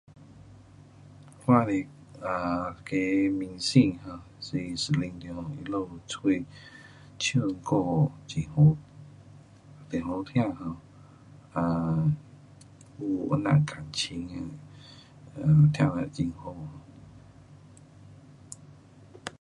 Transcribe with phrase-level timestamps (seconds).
[1.45, 1.87] 我喜
[2.19, 6.43] 欢 um 的明星哈是 Celene Dion 她们嘴
[7.19, 8.75] 唱歌很好，
[9.91, 10.43] 很好听
[11.53, 12.13] um
[12.97, 14.35] 有那样感情啊。
[15.37, 16.51] um 听了很好。